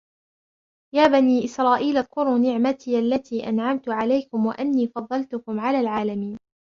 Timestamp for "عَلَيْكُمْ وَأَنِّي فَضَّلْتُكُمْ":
3.89-5.59